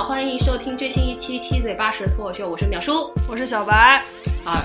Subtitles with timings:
[0.00, 4.02] 好，欢迎收听最新一期《七嘴八舌脱口秀》，我是淼叔，我是小白。
[4.46, 4.64] 啊，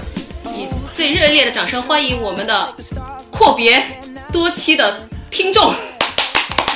[0.55, 2.73] 以最热烈的掌声欢迎我们的
[3.33, 3.85] 阔别
[4.31, 5.73] 多期的听众，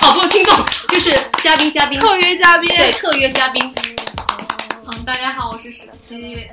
[0.02, 0.54] 哦，不是听众，
[0.90, 1.10] 就是
[1.42, 3.74] 嘉宾，嘉宾，特约嘉宾，对，特约嘉宾。
[4.88, 6.46] 嗯，大家好，我是十七。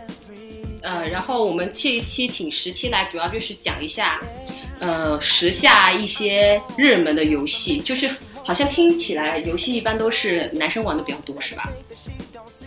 [0.83, 4.21] 呃，然后我们这一期请十七来，主要就是讲一下，
[4.79, 8.09] 呃，时下一些热门的游戏，就是
[8.47, 11.69] 好像听起来游戏一般都是男生玩的比较多，是吧？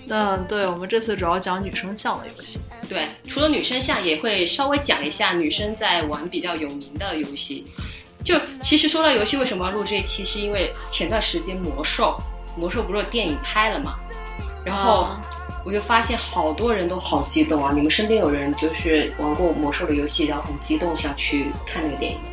[0.09, 2.59] 嗯，对，我们这次主要讲女生向的游戏。
[2.89, 7.65] 对，除了女生向，也会稍微讲一下女生在玩比较有名的游戏。
[8.25, 10.25] 就其实说到游戏，为什么要录这一期？
[10.25, 12.19] 是因为前段时间魔兽，
[12.57, 13.95] 魔兽不是电影拍了嘛，
[14.65, 15.21] 然后啊
[15.63, 17.71] 我就发现好多人都好激动啊！
[17.73, 22.25] 你们身边有人就是玩过魔兽的游戏，然后很激动想去看那个电影吗？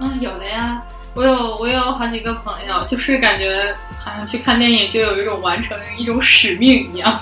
[0.00, 0.82] 嗯，有的呀，
[1.14, 7.18] 我有我有好几个朋友，就是感觉好像去看电影就有一种完成一种使命一样，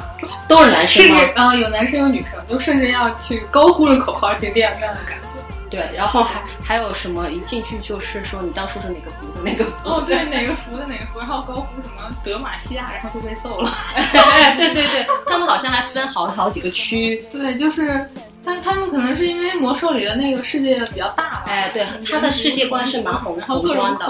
[0.48, 1.16] 都是男生吗？
[1.16, 5.28] 甚至啊、有男生有女生，就甚至要去高呼着口号进电影院的感觉。
[5.70, 13.76] 对，然后还还有什么一进去就是说你当初是哪个服的那个服哦，对，哪个服的哪个服，然后高呼什么德玛西亚，然后就被揍了。
[14.56, 17.22] 对对对，他们好像还分好好几个区。
[17.30, 18.08] 对，就是，
[18.48, 21.44] 但他们可能是因为魔兽里的那个世界比较大吧。
[21.46, 24.06] 哎，对，他的世界观是蛮宏然后各种的。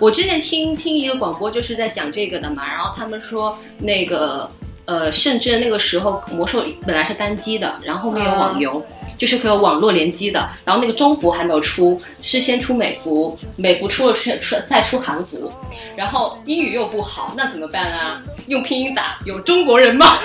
[0.00, 4.50] 我之前听听一个广播，就是在讲这个的嘛，然后他们说那个
[4.86, 8.84] 呃，甚至那个时候魔兽本来是单机的，然后后面有网游，
[9.18, 15.52] 就是可以有网络联机的，然后那个中服还没有出，是先出美服，美服出了出出再出韩服，
[15.96, 18.22] 然后英语又不好，那怎么办啊？
[18.46, 20.16] 用拼音打，有中国人吗？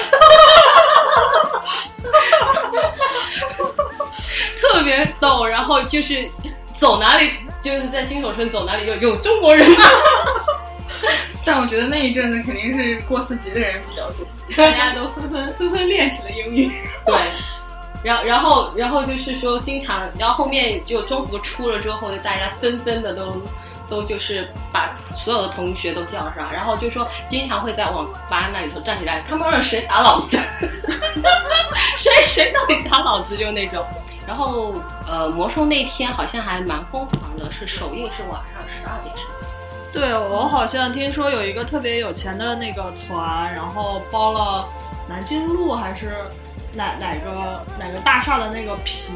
[4.61, 6.25] 特别逗，然后就是
[6.79, 7.31] 走哪里
[7.61, 9.77] 就是在新手村走哪里有有中国人吗？
[11.45, 14.25] 但我觉得那一阵子肯定是过四级的人比较多，
[14.55, 16.71] 大家都纷纷纷纷练起了英语。
[17.05, 17.15] 对，
[18.03, 23.41] 然后然后然后就是说经常，然后后面就中服出了之后，就大家纷纷的都
[23.89, 30.37] 都就是把所有的同学都叫上，然后就说经常会在网吧那里头站起来，他们让谁打老子，
[31.95, 33.83] 谁谁到底打老子就那种。
[34.25, 34.73] 然后
[35.05, 39.33] 呃，魔兽那天好像还蛮疯狂的，是首映是晚上十二点是吧？
[39.91, 44.65] 对我好像听说有一个特别有钱的那个团，然后包了
[45.09, 46.23] 南京路还是
[46.75, 49.15] 哪哪个哪个大厦的那个屏，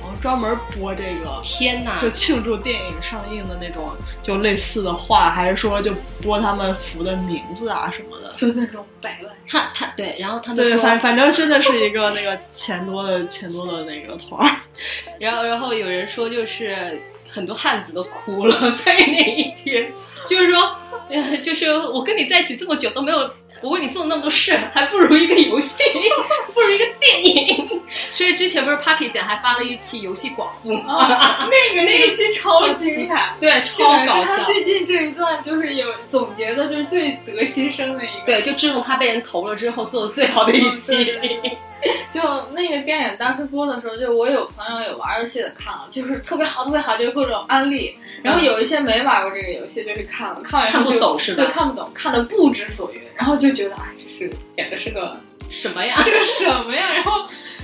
[0.00, 1.40] 然后专门播这个。
[1.42, 1.98] 天哪！
[1.98, 3.90] 就庆祝电影上映的那种，
[4.22, 8.34] 就类似的话，还是说就播他们服的名字啊什么的。
[8.38, 9.32] 就那种百万。
[9.48, 14.56] 他他对，然后他们对，反反正真的是一个那个钱多的钱多的那个团儿。
[15.18, 17.00] 然后然后有人说就是
[17.30, 19.92] 很多汉子都哭了， 在那一天，
[20.28, 20.76] 就是说，
[21.08, 23.30] 呃，就是我跟你在一起这么久都没有。
[23.62, 25.84] 我为你做那么多事，还不如一个游戏，
[26.54, 27.80] 不如一个电影。
[28.10, 31.46] 所以之前不是 Papi 姐还发了一期游戏寡妇吗？
[31.50, 34.44] 那个那一期超精彩，对，超搞笑。
[34.44, 38.24] 最近这一段就是有总结的，就是最得心生的一个。
[38.24, 41.12] 对，就自从他被人投了之后做的最好的一期。
[42.12, 42.20] 就
[42.52, 47.96] 那个电影当时播的时候，就我有朋友有玩游戏的看了，就是特别好，特别好，就是各种安利。
[48.22, 55.96] 然后有一些没玩过这个游戏，就去看了，看完看不就懂是吧对，看不懂，看的不知所云，然后就觉得哎，这是演的是个什么呀？
[56.04, 56.92] 这个什么呀？
[56.92, 57.12] 然后，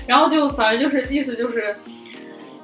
[0.07, 1.75] 然后就反正就是意思就是。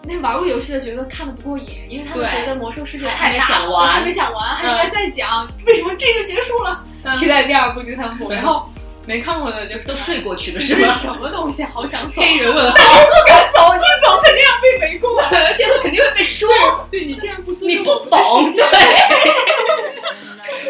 [0.05, 5.49] 那玩过游戏的觉得看的不过瘾，因为他们觉得魔兽世界还太大了，还没讲完还没讲完，还应该再讲。
[5.65, 6.83] 为什么这个结束了？
[7.15, 8.29] 期待第二部、第三部。
[8.29, 8.69] 然后
[9.07, 10.93] 没看过的就都睡过去了是吗？
[10.93, 11.65] 什么东西？
[11.65, 12.21] 好想走。
[12.21, 15.11] 黑人问号，不敢走，一走肯定要被围攻。
[15.19, 16.49] 而且他肯定会被说。
[16.91, 18.65] 对你竟然不你不懂，对。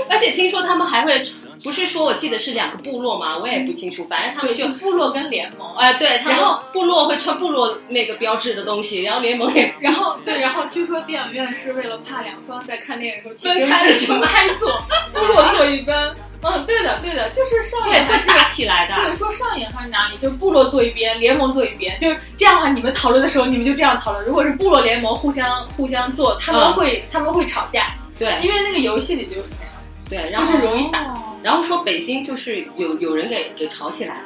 [0.08, 1.22] 而且听说他们还会，
[1.62, 4.66] 不是说我记得是两个部落嘛，我也不清楚，反正他们，就。
[4.68, 5.74] 部落跟联盟。
[5.76, 14.80] 哎，对，然后部落会穿部落那个标志的东西，然后联盟也然后对，然后据说电影院是为了怕两方在看电影的时候分开的分开坐，
[15.12, 16.14] 部落坐一边。
[16.42, 19.16] 嗯，对的，对的，就是上瘾会打起来的对，的。
[19.16, 24.24] 说上瘾还是哪里，就是部落坐一边，联盟坐一边，就是这样的话，你们讨论的时候，你们就这样讨论。
[24.24, 29.74] 如果是部落联盟互相互相做，他们嗯会、他们会吵架，对因为那个游戏里就是那样，
[30.10, 34.20] 对，然后就是容易打，然后说北京就是有有人给给吵起来了。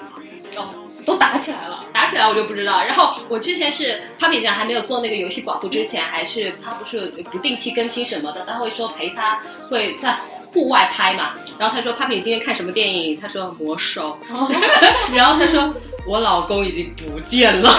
[0.56, 0.64] 哦
[1.04, 1.84] 都打起来了。
[1.92, 2.82] 打起来我就不知道。
[2.82, 9.38] 然后我之前是 Papi 酱还没有做那个游戏保护之前，还是他不是不定期更新什么的，他会说陪他
[9.70, 10.18] 会在
[10.56, 11.34] 户外拍嘛。
[11.58, 13.14] 然后他说 Papi 你今天看什么电影？
[13.20, 14.18] 他说魔兽。
[15.12, 15.70] 然后他说
[16.06, 17.70] 我老公已经不见了。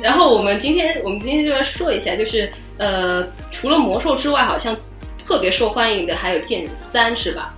[0.00, 4.74] 然后我们今天我们今天就来说一下，就是呃，除了魔兽之外，好像
[5.26, 7.54] 特别受欢迎的还有剑三，是吧？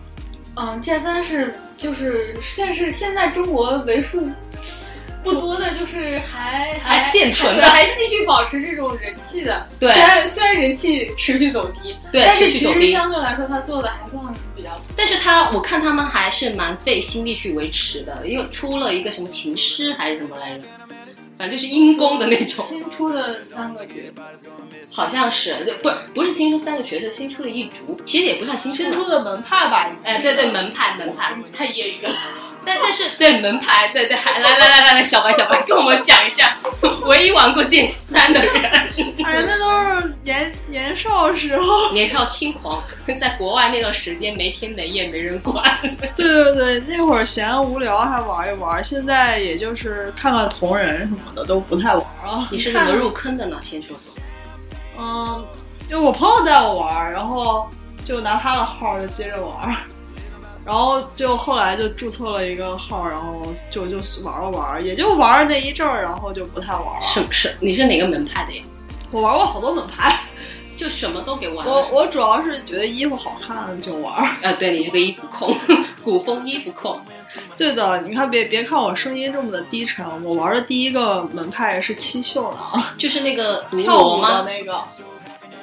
[0.56, 4.28] 嗯，剑三是就是算是现在中国为数
[5.23, 9.67] 不多的，就是还还现存的还继续保持这种人气的。
[9.79, 14.23] 对虽然虽然人气持续走低，对但是其实相对来说，他做的还算
[14.57, 20.65] 比较但是他我看他们还是蛮费心力去维持的，又出了一个什么琴师还是什么来着，
[21.39, 24.51] 反正就是阴功的那种，新出的三个角色，
[24.95, 29.89] 好像是，就不是不是新出三个角色，新出了一族，其实也不算新新出出的门派吧？
[30.05, 32.13] 哎，对对，门派门派，太业余了。
[32.64, 36.56] 但但是 对门牌，对对，还来来来来来，小白小白跟我们讲一下，
[37.05, 38.55] 唯一玩过剑三的人，
[39.25, 41.91] 哎呀，那都是年年少时候。
[41.93, 42.82] 年少轻狂，
[43.20, 45.79] 在国外那段时间没天没夜没人管，
[46.17, 52.49] 对对对，那会儿闲无聊还玩一玩，现在也就是看看同人什么的都不太玩了。
[52.50, 53.59] 你是怎么入坑的呢？
[53.61, 54.14] 先说说。
[54.99, 55.44] 嗯，
[55.91, 57.69] 就我朋友带我玩，然后
[58.05, 59.76] 就拿他的号就接着玩，
[60.64, 67.03] 然后就后来就注册了一个号，然后就就玩了玩，也就玩那一阵儿，然后就不太玩了。
[67.03, 68.62] 是是，你是哪个门派的呀？
[69.11, 70.20] 我玩过好多门派，
[70.76, 71.67] 就什么都给玩。
[71.67, 74.14] 我我主要是觉得衣服好看就玩。
[74.14, 75.55] 啊，对你是个衣服控，
[76.03, 77.00] 古风衣服控。
[77.56, 84.43] 对的，你看别别看我声音这么的低沉，我玩的第一个门派是七秀的啊，就是那个跳舞吗？
[84.47, 84.82] 那个，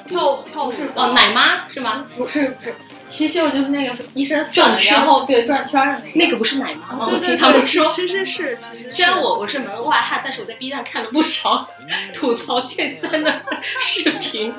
[0.06, 2.04] 跳跳舞是哦，奶妈是吗？
[2.16, 2.74] 不是不是，
[3.10, 6.12] 七秀就是那个一身转圈然后对转圈的那个。
[6.14, 7.08] 那个不是奶妈吗？
[7.10, 7.84] 我听他们，说。
[7.86, 11.68] 其实是其实虽然我我是门外汉，但是我在 B 站看了不少
[12.14, 13.42] 吐槽剑三的
[13.80, 14.54] 视频，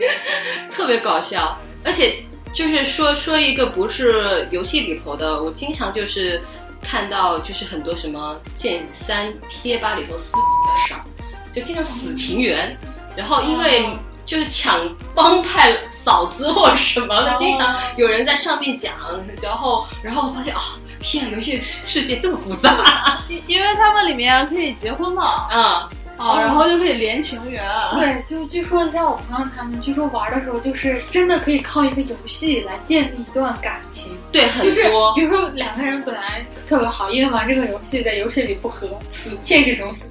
[0.72, 1.58] 特别搞笑。
[1.84, 2.16] 而且
[2.52, 6.40] 就是说说一个不是游戏里头的，我经常就是
[6.80, 11.00] 看到就是很多什么剑三贴吧里头撕的事儿，
[11.52, 12.74] 就经常死情缘，
[13.16, 13.86] 然后因为
[14.24, 14.80] 就是抢
[15.14, 18.92] 帮派嫂子或者什么的，经常有人在上面讲，
[19.42, 20.60] 然后然后发现啊、
[21.00, 23.22] 天啊，游戏世界这么复杂。
[23.28, 25.88] 因因为他们里面可以结婚嘛，嗯。
[26.18, 27.64] 哦，然后就可以连情缘。
[27.94, 40.02] 对，就据说像我朋友他们，据说玩的时候就是真的可以靠一个游戏来建立一段感情，对，很就是多，比如说两个人本来特别好，因为玩这个游戏在游戏里不和，死现实中死。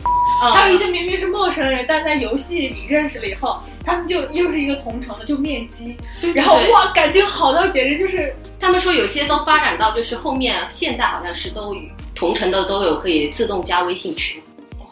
[0.42, 5.96] 嗯还有一些明明是陌生人，但在游戏里认识了以后，他们就又是一个同城的，就面基，
[6.34, 11.76] 然后哇，感情好到简直就是他们说有些都发展到就是后面现在好像是都
[12.16, 14.42] 同城的都有可以自动加微信群，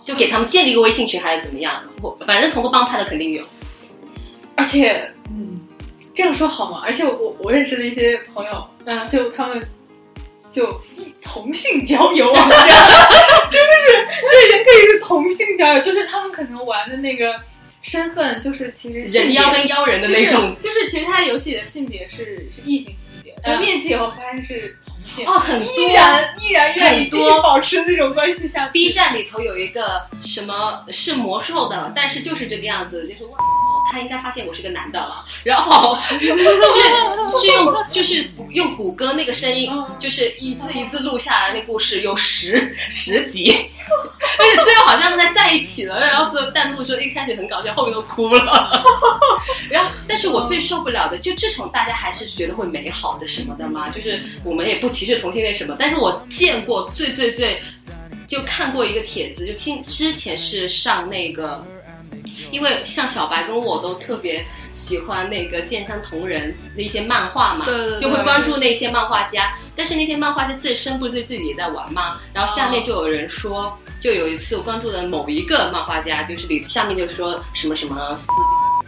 [0.05, 3.43] 就给他们建立一个微信群还是怎么样，我反正同个帮派的肯定有。
[4.55, 5.59] 而且，嗯，
[6.13, 6.83] 这样说好吗？
[6.85, 9.59] 而且我我认识的一些朋友，嗯、就他们
[10.51, 10.67] 就
[11.23, 17.35] 同性交友啊， 真的是这已经可以是同性交友，就是他们可能玩的那个
[17.81, 25.73] 身份就是其实性人别妖跟妖人的那种，就是，就是其实他游戏里的性别是是异性性别，但嗯面基以后发现是同性，哦，很多。
[25.73, 27.41] 依然依然愿意继续很多。
[27.41, 28.71] 保持那种关系下去。
[28.73, 33.37] B 站里头有一个什么是魔兽的，但是就是这个样子，就是哇，
[33.91, 48.83] 他应该发现我是个男的了，然后 是是用就是用谷歌那个声音，就是一字一字录下来那故事有十十集，而且最后好像是在在一起了，然后所有弹幕说一开始很搞笑，后面都哭了，
[49.69, 57.61] 然后但是我最受不了的就这种大家还是觉得会美好的什么的嘛，就是我们也不歧视同性恋什么，但是我见过最最最。
[58.27, 61.65] 就看过一个帖子，就今之前是上那个，
[62.51, 69.53] 因为像小白跟我都特别喜欢那个剑山同人的一些漫画嘛，对对对就会关注那些漫画家。
[69.75, 78.27] 但是那些漫画家自身不是自己也在玩嘛，然后下面就有人说，就有一次我关注的某一个漫画家，就是里下面就说什么什么撕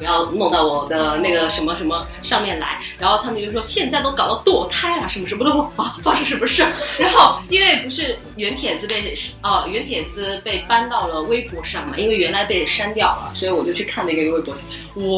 [0.02, 5.52] 不要弄到我的那个什么什么上面来，然后他们就说现在都搞到堕胎了，什么什么的，
[5.84, 6.66] 啊，发生什么事？
[6.98, 14.56] 然后因为不是原帖子被哦、原帖子被搬到了微博上嘛，因为原来被删掉了，所以我就去看了一个微博，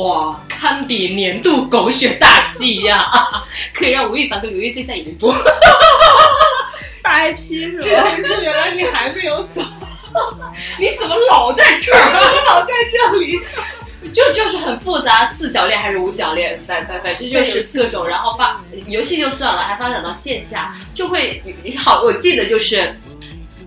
[0.04, 3.10] 哇，堪比年度狗血大戏呀、
[3.74, 5.34] 可以让吴亦凡跟刘亦菲在演一部。
[7.02, 7.88] 大 IP 是吧？
[8.18, 9.62] 就 原来你还没有走，
[10.78, 12.00] 你怎么老在这儿？
[12.48, 13.40] 老在这料理。
[14.12, 21.41] 就就是很复杂，四角恋还是五角恋，反反反正就是各种，然后发游戏就算了，还发展到线下，就会
[21.77, 22.01] 好。
[22.03, 22.93] 我记得就是，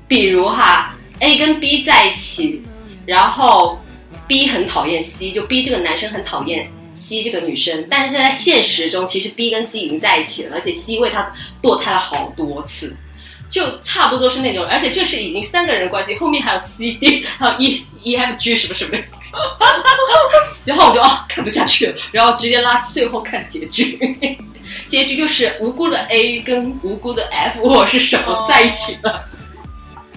[0.06, 2.62] 比如哈，A 跟 B 在一起，
[3.06, 3.80] 然后
[4.26, 12.94] B 很讨厌 C，就 B 这个男生很讨厌 C 这个女生，但是在现实中，其实 B 跟 C 已经在一起了，而且 C 为他堕胎了好多次。
[13.48, 19.02] 就差不多是那种，而且这是已经三个人关系，后面还有 C D，还有 E E F G 什么什么的，
[20.64, 23.98] 然后我就哦看不下去了，然后直接拉最后看结局，
[24.88, 29.24] 结局就是无辜的 A 跟无辜的 F 我是什么在一起了。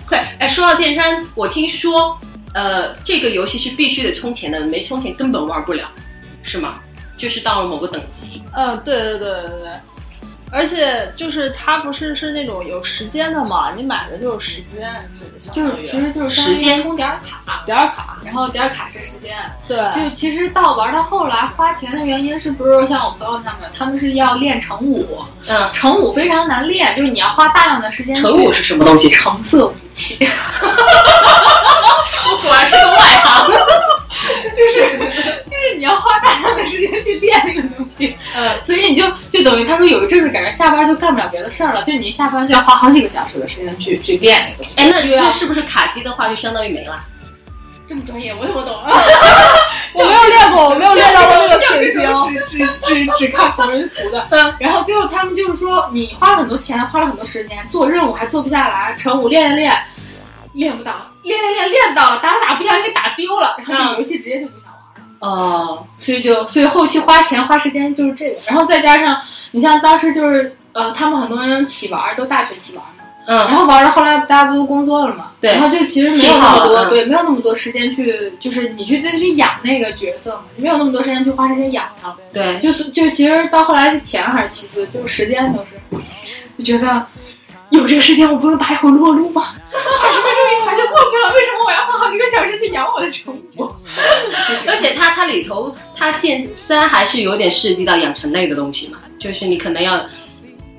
[0.08, 2.20] 快，哎，说到电山，我听说，
[2.54, 5.88] 呃，这个游戏是必须得充钱的，没充钱根本玩不了，
[6.42, 6.82] 是吗？
[7.16, 9.72] 就是到了某个等级，嗯，对对对对对，
[10.52, 14.94] 而且就是它不是是那种有时间的嘛，你买的就是时间，
[15.54, 17.08] 就是其实就是时间充点
[17.46, 19.36] 卡，点卡，然后点卡是时间。
[19.68, 29.10] 对，就其实到玩到后来花钱的原因是不是像我朋友他们，他们是要练成武，嗯，成武非常难练，就是你要花大量的时间成武是什么东西？
[29.10, 30.18] 橙色武器，
[32.32, 33.52] 我果然是个外行。
[34.56, 34.82] 就是
[35.90, 44.72] 要花大量的时间去练那个东西，呃，所以你就就等于他说有一阵子感觉下班就干不了别的事儿了，就你一下班就要花好几个小时的时间去去练那个东西。
[44.76, 46.96] 哎，那又要那是不是卡机的话就相当于没了？
[47.88, 48.76] 这么专业，我怎么懂？
[49.96, 52.46] 我没有练过，我没有练到过那个水平。
[52.48, 54.28] 只只只只看同人图的。
[54.30, 59.84] 嗯，然后最后他们就是说，你花了很多钱，花了很多时间，做任务还做不下来，成武练练练，
[60.54, 64.69] 练不到，练练练练到了，打打不小心给打丢了，然后这个游戏直接就不想。
[65.20, 69.20] 哦，所以就所以后期花钱花时间就是这个，然后再加上
[69.52, 75.52] 你像当时就是呃，他们很多人起玩都大学起玩嘛，然嗯，后玩到后来大家不都工作了嘛，对。
[75.52, 86.00] 然后就其实没有那么多，对，没有那么多时间去，就是你去再去养那个角色嘛，没有那么多时间去花时间养它，对，就是就其实到后来钱还是其次，就是时间都是，
[86.58, 87.06] 就觉得
[87.72, 89.56] 有这个时间我不用打一会儿撸啊撸吗？
[89.72, 93.72] 二十分钟一盘就过去了，为什么我要花好几个小时去养我的宠物？
[94.68, 100.04] 而且它它里头它剑三还是有点涉及到养成类的东西嘛，就是你可能要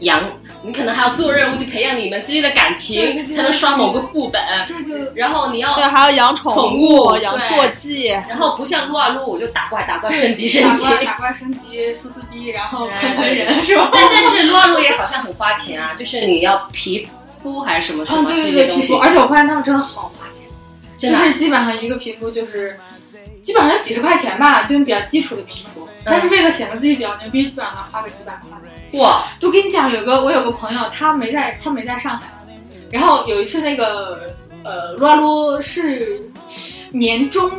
[0.00, 0.20] 养，
[0.62, 10.84] 你可能还要做任务去培养你们之间的感对对情，对才能刷某个副本，对对然后你要对，还要养宠宠物养对坐骑，然后不像撸啊撸，我就打怪打怪升级升级。
[10.84, 13.88] 怪打怪升级撕撕逼，然后对喷喷人是吧？
[13.94, 17.08] 但但是撸啊撸也好像很花钱啊，就是你要皮
[17.42, 20.46] 肤还是什么什嗯，么对对对，这些东西皮肤，，而且我发现他们真的好花钱，
[20.98, 22.78] 就是基本上一个皮肤就是
[23.42, 25.88] 基本上几十块钱吧，就是比较基础的皮肤。
[26.04, 28.58] 但是为了显得自己比较牛逼，基本上花个几百块。
[28.92, 32.26] 哇，都跟你讲，有个我有个朋友，他没在他没在上海，
[32.90, 34.30] 然后有一次那个
[34.64, 36.20] 呃撸啊撸是
[36.90, 37.50] 年终，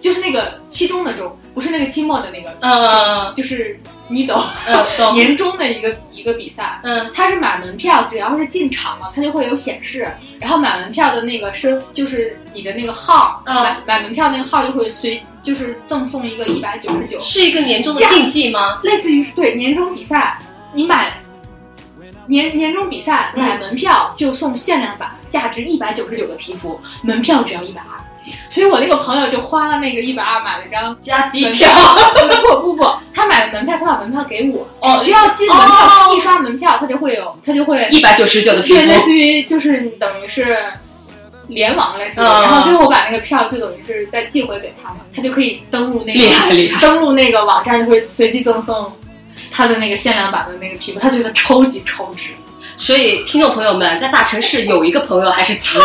[0.00, 3.78] 就是那个期中的中，不是那个期末的那个，嗯就是
[4.10, 6.80] middle 嗯懂， 年终的一个一个比赛。
[6.82, 7.10] 嗯。
[7.12, 10.10] 他是买门票，只要是进场了，他就会有显示。
[10.40, 13.54] 然后买门票的那个身，就是你的那个号，嗯。
[13.56, 18.80] 买买门票那个号就会随，就是赠送一个一百九十九，是一个年终的竞技吗？
[18.82, 20.40] 类似于是对年终比赛，
[20.72, 21.12] 你买
[22.26, 27.98] 年年终比赛嗯买门票就送限量版，价值一百九十九的皮肤，门票只要一百二。
[28.50, 31.66] 所以我那个朋友就花了那个一百二买了张加机票，
[32.50, 32.84] 不不不，
[33.14, 40.58] 他买了门票，他把门票给我，哦只需要进门票、哦一刷门票，他就会有，他就会一百九十九的皮对，类，似于就是等于是
[41.46, 46.82] 联网类似于，嗯然后最后我把那个票就等于是再寄回给他了，他就可以登录那个厉害厉害。
[46.82, 48.92] 登录那个网站就会随机赠送
[49.50, 52.30] 他的那个限量版的那个皮肤，他觉得超级超值。
[52.80, 55.84] 所以，听众朋友们，在大城市有一个朋友还是值的，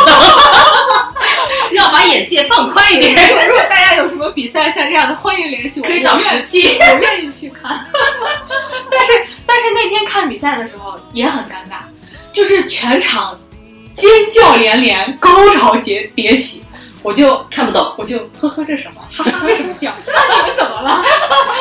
[1.73, 3.15] 要把眼界放宽一点，
[3.47, 6.77] 如果大家有什么比赛像这样的，欢迎联系我，可以找十七。
[6.77, 7.83] 我愿意去看。
[8.91, 9.11] 但是
[9.47, 11.81] 但是那天看比赛的时候也很尴尬，
[12.31, 13.39] 就是全场
[13.95, 16.62] 尖叫连连，高潮迭迭起，
[17.03, 19.91] 我就看不懂，我就呵呵这什么，哈哈为什么叫？
[20.07, 21.03] 那你们怎么了？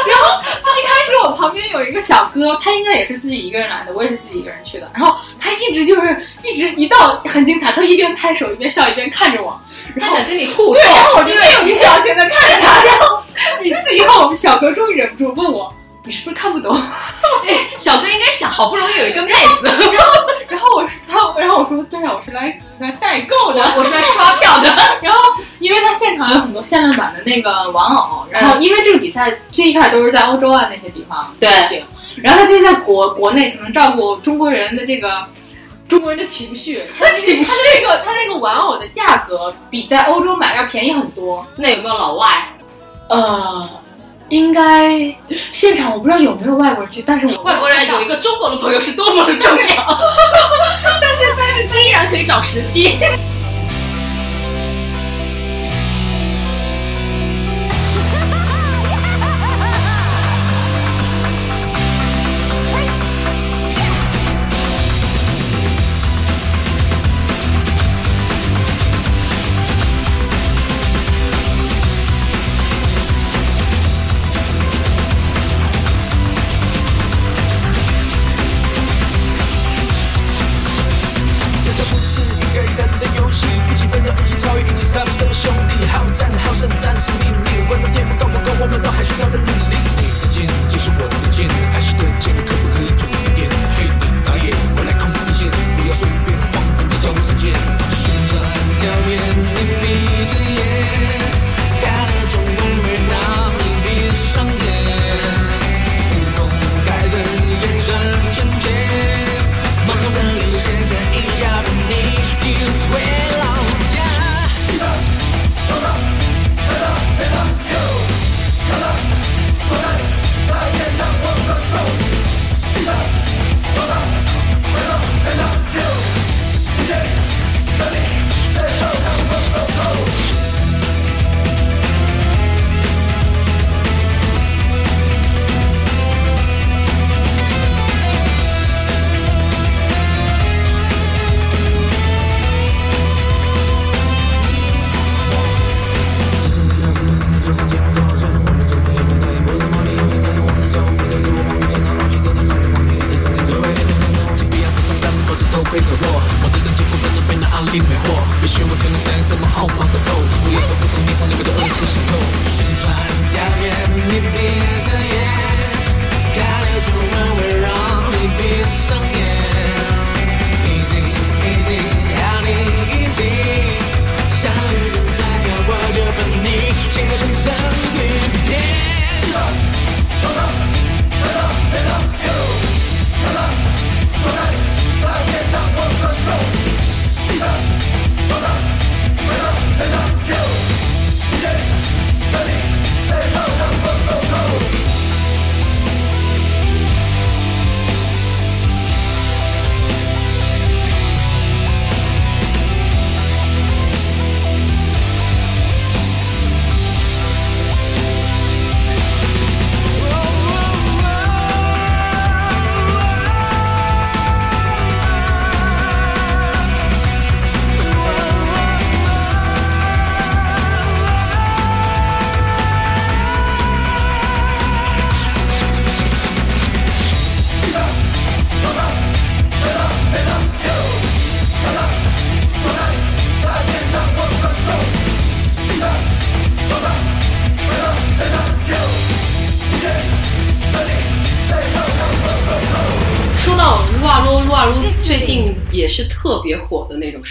[0.08, 0.42] 然后
[0.78, 4.90] 一开始我旁边有一个小哥，他应该也是自己一个人来的，我也是自己一个人去的。
[4.94, 9.61] 然后他一直就是一直一到很精彩，他一边拍手一边笑一边看着我，
[10.00, 13.22] 他想跟你互动对，，然后我就面无表情的看着他，然后
[13.58, 15.72] 几次以后，我们小哥终于忍不住问我
[16.04, 16.75] ：“你是不是看不懂
[17.47, 19.66] 哎，小哥应该想，好不容易有一个妹子，？”
[20.49, 24.68] 然后然后我说：“他，然后我说：对啊，我是来来代购的。”我是来刷票的。
[25.00, 25.18] 然后，
[25.61, 35.25] 因为他现场有很多限量版的那个玩偶，然后因为这个比赛最一开始都是在欧洲啊那些地方对举行，然后他就在国国内可能照顾中国人的这个
[35.88, 41.47] 中国人的情绪，他情绪，他那个他那个玩偶的价格比在欧洲买要便宜很多。
[41.56, 42.49] 那有没有老外？
[43.09, 43.68] 呃，
[44.33, 44.99] 应该
[45.29, 49.99] 现场我不知道有没有外国人去，但是我外国人有一个中国的朋友是多么的重要，
[51.03, 52.99] 但是但是依然可以找时机。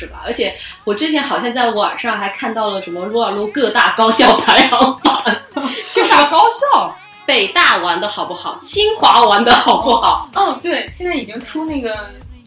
[0.01, 0.23] 是吧？
[0.25, 0.51] 而且
[0.83, 5.23] 我之前好像在网上还看到了什么撸啊撸各大高校排行榜，
[5.93, 6.95] 就啥高校？
[7.23, 10.27] 北大玩的好不好，清华玩的好不好？
[10.33, 11.95] 哦，对，现在已经出那个，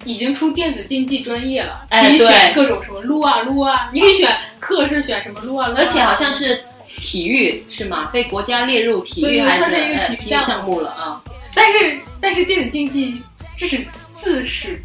[0.04, 8.10] 已经出电子竞技专业了，哎可以选对各种什么撸啊撸啊，你可以选 课是选什么撸啊撸啊，而且好像是体育是吗？
[8.12, 9.70] 被国家列入体育还是
[10.16, 11.22] 体育项目了啊？
[11.54, 13.22] 但是但是电子竞技
[13.56, 13.86] 这是
[14.16, 14.82] 自始。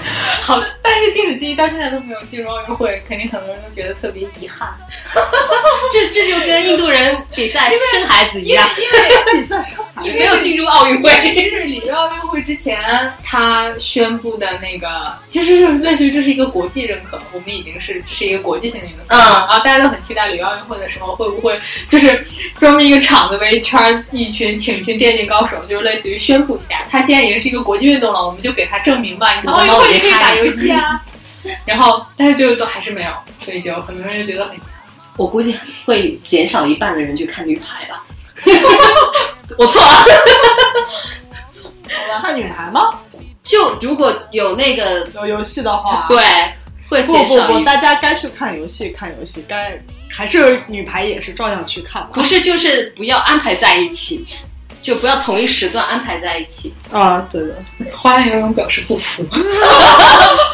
[0.42, 4.68] 好，但是电子竞技到现在都没有进入奥运会，肯定很多人都觉得特别遗憾。
[5.92, 11.10] 这这就跟印度人比赛生孩子一样，因为比赛生孩子没有进入奥运会。
[11.34, 12.78] 是里约奥运会之前，
[13.22, 22.24] 他宣布的那个，就是类似于这是一个国际认可，我们已经是这是一个国际性的运动项目，嗯然后大家都很期待里约奥运会的时候会不会就是
[22.58, 31.02] 专门一个场子围一圈儿，一群请一群电竞高手，就是类似于宣布一下，他既然已经是一个国际运动了，我们就给他证明吧，你看奥运会你可以打游戏啊。
[31.66, 33.10] 然后，但是就都还是没有，
[33.44, 34.56] 所以就很多人就觉得很
[35.16, 38.04] 我估计会减少一半的人去看女排吧。
[39.58, 39.88] 我错了，
[41.90, 42.88] 好吧，看女排吗？
[43.42, 46.18] 就如果有那个有游戏的话，对，
[46.88, 49.76] 会不不不，大家该去看游戏，看游戏，该
[50.08, 52.10] 还是女排也是照样去看吧。
[52.14, 54.24] 不是就是不要安排在一起。
[54.82, 56.74] 就不要同一时段安排在一起。
[56.90, 57.56] 啊，对的，
[57.96, 59.24] 花样游泳表示不服。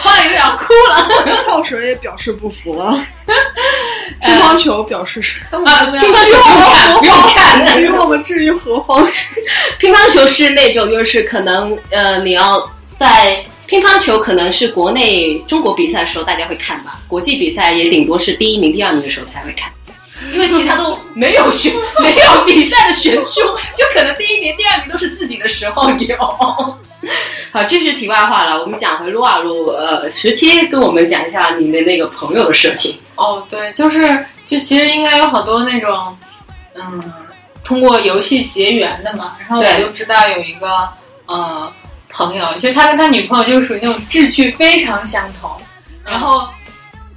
[0.00, 1.42] 花样游泳哭了。
[1.44, 3.04] 跳水也表示不服了，
[4.22, 7.82] 乒乓球表示是啊， 乒乓球不用看，不用看。
[7.82, 9.06] 与我们置于何方？
[9.78, 19.70] 乒乓球是那种，就是可能呃，你要在乒乓球可能是国内中国比赛的时候大家会看吧，国际比赛也顶多是第一名、第二名的时候才会看，
[20.32, 26.16] 因为其他都没有选，没有比赛的选手，就可能第一名、第二名都是自己的时候有。
[27.50, 32.98] 好，这是题外话了，我们讲回撸啊撸，呃，十七跟我们讲一下你的那个朋友的事情。
[33.14, 36.18] 哦，对，就是就其实应该有好多那种，
[36.74, 37.00] 嗯，
[37.64, 39.36] 通过游戏结缘的嘛。
[39.38, 40.88] 然后我就知道有一个
[41.26, 41.72] 呃
[42.10, 45.50] 朋友，就是他跟他女朋友就是属于那种志趣非常相同，
[46.04, 46.48] 然后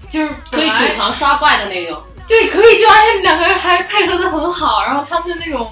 [0.09, 5.69] 就是可以组团刷怪的那种，对，可以，就而且两个人还配合的很好，然后他们的那种，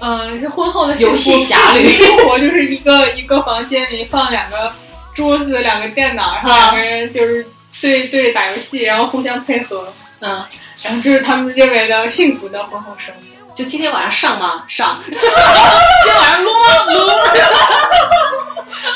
[0.00, 1.86] 嗯、是婚后的游戏幸福侠侣。
[1.92, 4.72] 生活，就是一个一个房间里放两个
[5.12, 7.46] 桌子、两个电脑，然后两个人就是
[7.82, 10.42] 对对着打游戏，然后互相配合，嗯，
[10.82, 13.37] 然后这是他们认为的幸福的婚后生活。
[13.58, 14.62] 就今天晚上上吗？
[14.68, 14.96] 上。
[15.02, 16.58] 今天晚上撸吗？
[16.92, 17.10] 撸。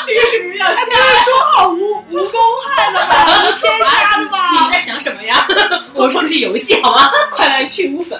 [0.07, 0.85] 这个是不是要掐？
[1.25, 4.38] 说好无无公害的吧， 无添加的吧？
[4.53, 5.44] 你们在想什么呀？
[5.94, 7.11] 我说的是游戏好吗？
[7.33, 8.16] 快来去污粉。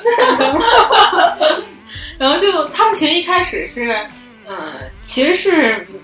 [2.19, 4.05] 然后就他们其实一开始是，
[4.49, 6.01] 嗯，其实是嗯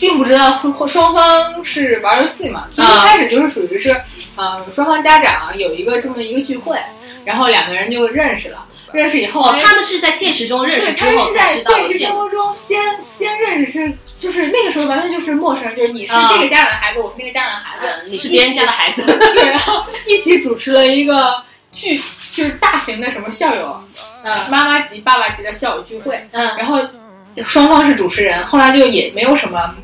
[0.00, 0.58] 并不知道
[0.88, 3.94] 双方是玩游戏嘛，一开始就是属于是，
[4.38, 6.80] 嗯，双方家长有一个这么一个聚会，
[7.26, 8.64] 然后两个人就认识了。
[8.92, 12.16] 认识以后，哦，他们是在现实中认识他们是在后才知道现现实生。
[12.16, 19.04] 活中先先认识是，就是那个时候完全就是陌生人，就是你是啊这个家长的孩子，我是那个家长的孩子，嗯，你是别人家的孩子。
[19.34, 22.00] 对，然后一起主持了一个聚，
[22.32, 23.80] 就是大型的什么校友，
[24.22, 26.78] 呃，妈妈级、爸爸级的校友聚会，嗯，然后
[27.46, 29.74] 双方是主持人，后来就也没有什么。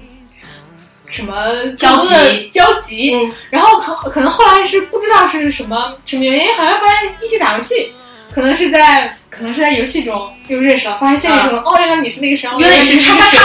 [1.08, 1.34] 什么
[1.76, 7.92] 交集交集，嗯然后可可能后来是不知道是什么什么原因，好像发现一起打游戏，
[8.34, 13.38] 可能是在可能是在游戏中又认识了，发现现实中、哦原来你是那个谁，哦原来你是叉叉叉，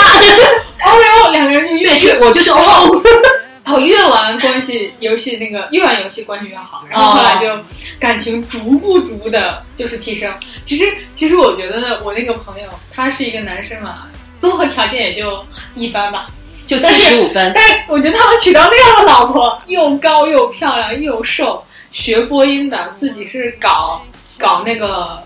[0.85, 3.01] 哦然后两个人就越对，是我就是哦。
[3.63, 7.49] 然 后越玩关系游戏那个越玩游戏关系越好，然后后来就
[7.99, 10.33] 感情逐步逐步的就是提升。
[10.63, 14.07] 其实其实我觉得我那个朋友他是一个男生嘛，
[14.39, 15.45] 综合条件也就
[15.75, 16.27] 一般吧，
[16.65, 17.51] 就七十五分。
[17.53, 24.01] 但是我觉得他能娶到那样的老婆，又高又漂亮又瘦，学播音的，自己是搞
[24.37, 25.23] 搞那个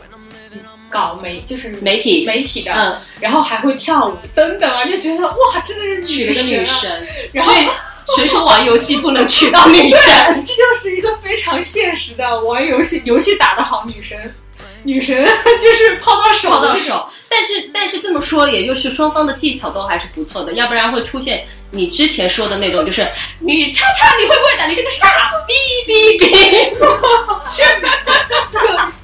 [0.89, 2.25] 搞媒就是媒体。
[2.25, 7.07] 媒体的，嗯，然后还会跳舞等等啊，就觉得哇，真的是娶了个女神。
[7.31, 7.67] 然后所以
[8.17, 10.45] 谁说玩游戏不能娶到女神？
[10.45, 14.35] 这就是一个非常现实的玩游戏，游戏打得好，女神，
[14.83, 15.15] 女神
[15.61, 16.75] 就是泡到手，泡到。
[16.75, 24.67] 手，但是但是这么说，也就是双方的技巧都还是不错的，要不然会出现你之前说的那种，就是你叉叉你会不会打？
[24.67, 25.07] 你是个傻
[25.47, 25.53] 逼
[25.87, 26.25] 逼逼。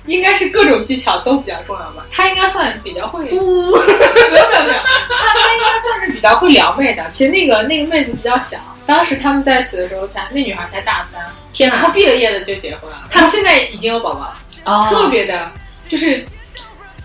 [0.08, 2.06] 应该是各种技巧都比较重要吧。
[2.10, 3.58] 他应该算比较会，没有没有没
[4.72, 7.10] 有，他他应该算是比较会撩妹的。
[7.10, 11.76] 其实那个那个妹子比较小，当时他们在一起的时候才那女孩才大三，天哪！
[11.76, 15.52] 然后毕了业的就结婚了，他们现在已经有宝宝了，哦特别的，
[15.90, 16.26] 就是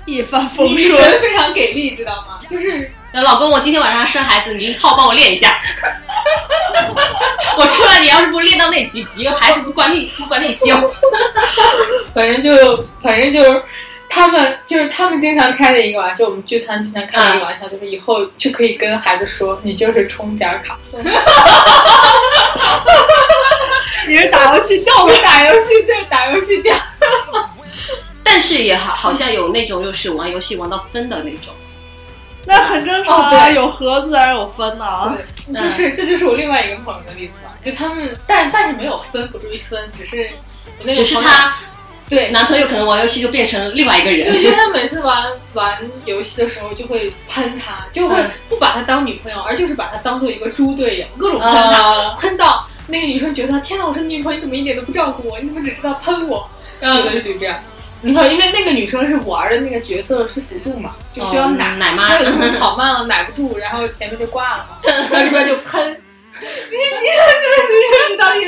[0.05, 1.03] 一帆风女顺。
[1.03, 2.39] 神非常给力，知道吗？
[2.49, 5.59] 就是老公，我今天晚上生孩子，你好好帮我练一下。
[7.57, 10.75] 我出来，你要是不练到那几级，孩子不管你不管你行。
[12.15, 13.63] 反正就反正就是。
[14.15, 21.01] 他们就是他们经常开的一个玩笑，我们聚餐经常开的一个玩笑，就是以后就可以跟孩子说，你就是充点卡送。
[24.07, 26.77] 你是打游戏掉的，打游戏对打游戏掉。
[28.25, 31.53] 但是也好，好像有那种就是玩游戏玩到分的那种。
[32.45, 35.17] 那很正常啊，哦对有盒子当然有分呐。
[35.47, 40.29] 对，就是这就是我另外一个朋友的例子吧，就他们，但但是没有分，不注意分，只是
[40.81, 41.53] 我那个
[42.09, 44.53] 对男朋友可能玩游戏就变成另外一个对，因为。
[44.57, 55.39] 他每次玩玩游戏的时候就会喷他，就会嗯不把他当女朋友，而就是把他当做一个猪队友，各种喷他，啊， 喷到那个女生觉得天哪，我是你女朋友，你怎么一点都不照顾我？
[55.39, 56.47] 你怎么只知道喷我？
[56.81, 57.57] 就嗯，类似于这样。
[58.05, 64.77] 你看，因为那个女生是玩的那个角色是辅助嘛，就需要哦奶奶妈她有时候跑慢了奶不住，然后前面就挂了嘛，
[65.11, 65.97] 然后这边就喷。
[66.41, 68.41] 你你你到底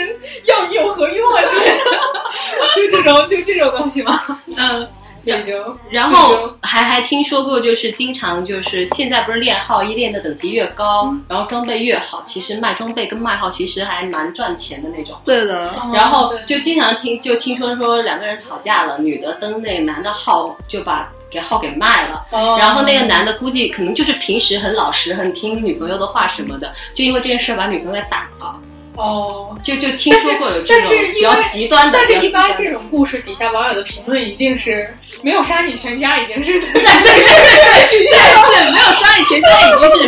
[0.47, 1.43] 要有何用啊？
[1.49, 1.85] 之类的，
[2.75, 4.21] 就这种就这种东西吗。
[4.57, 4.89] 嗯。
[5.91, 15.17] 然后还还听说过，就是经常就是现在不是练号一练的等级越高，然后装备越好，其实卖装备跟卖号其实还蛮赚钱的那种。
[15.25, 22.25] 对的，然后就经常听就听说说两个人吵架了，女的登那个男的号就把给号给卖了。
[22.31, 28.61] 哦然后那个男的估计可能就是平时很老实、很听女朋友的话什么的，就因为这件事把女朋友给打了。
[28.97, 36.93] 哦，就就听说过有这种比较极端的，但是一般这种故事底下网友的评论一定是没有杀你全家，已经是对对对对
[37.91, 40.07] 对对，没有杀你全家已经是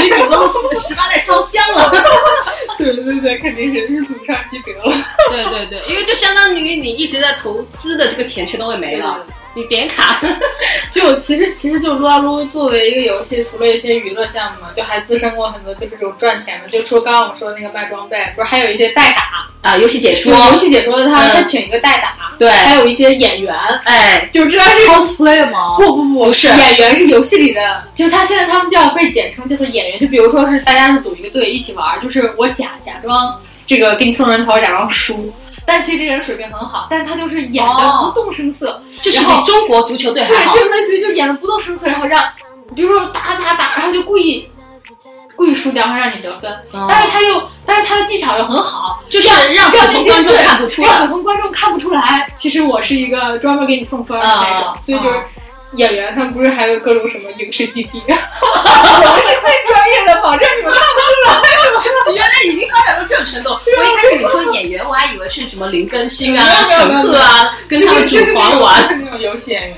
[0.00, 1.90] 你主都十十八代烧香了。
[2.76, 4.96] 对对对，肯定是是祖上积德了。
[5.30, 10.20] 对对对，因为就相当于你一直在投资的这个钱全都会没了，你点卡。
[10.92, 16.68] 就其实其实就撸啊撸作为一个游戏，除了一些娱乐项目嘛，就还滋生过很多就是这种赚钱的。
[16.68, 25.76] 就说刚刚我说的那个卖装备，不是还有一些代打，啊，游戏解说就，游戏解说的他、嗯他请一个代打，对还有一些演员，哎，就知道这 cosplay 吗？
[25.78, 35.32] 不不不不是演员是游戏里的，就他现在他们叫被简称叫做演员，就比如说是大家是组一个队一起玩，就是我假假装这个给你送人头，假装输。
[35.66, 40.64] 但其实这个人水平很好，但是他就是演的哦不动声色，就是比中国足球队还对，好就。
[40.64, 42.22] 类似于就演的不动声色，然后让，
[42.74, 44.48] 比如说打打打，然后就故意
[45.36, 46.50] 故意输掉，然后让你得分。
[46.72, 51.12] 哦但是他又，但是他的技巧又很好，就是让普通观众看不出来让普。
[51.12, 52.28] 通观众看不出来。
[52.36, 55.22] 其实我是一个专门给你送分的那种，啊所以就是。
[55.76, 58.02] 演员他们不是还有各种什么影视基地？
[58.06, 63.50] 我们是最专业的，保证你们看原来已经发展到这种程度。
[63.50, 69.00] 我一开始你说演员，我还以为是什么林更新啊、陈赫啊，跟就他们组团玩。
[69.02, 69.76] 那种游戏演员。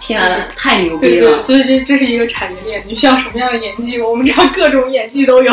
[0.00, 1.38] 天啊，太牛对对，逼了！
[1.38, 4.00] 所以这这是一个产业链，你需要什么样的演技？
[4.00, 5.52] 我们这儿各种演技都有，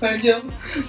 [0.00, 0.34] 反正就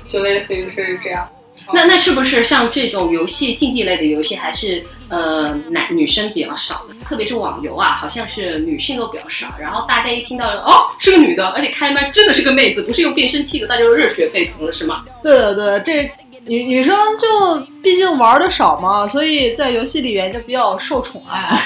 [0.07, 1.29] 就类似于是这样。
[1.73, 6.95] 那那是不是像这种游戏竞技类的游戏，还是呃男女生比较少的？
[7.05, 9.53] 特别是网游啊，好像是女性都比较少。
[9.59, 15.03] 然后大家一听到哦是个女的，而且开麦真的是个妹子，不是用变声器的，大家就热血沸腾了，是吗？
[15.23, 16.11] 对对对，这
[16.45, 21.59] 女女生就毕竟玩的少嘛，所以在游戏里面就比较受宠爱。